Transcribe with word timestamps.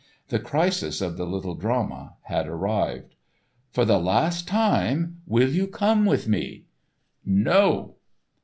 The 0.29 0.39
crisis 0.39 0.99
of 0.99 1.15
the 1.15 1.27
Little 1.27 1.53
Drama 1.53 2.15
had 2.23 2.47
arrived. 2.47 3.13
"For 3.69 3.85
the 3.85 3.99
last 3.99 4.47
time, 4.47 5.21
will 5.27 5.51
you 5.51 5.67
come 5.67 6.07
with 6.07 6.27
me?" 6.27 6.65
"No!" 7.23 7.97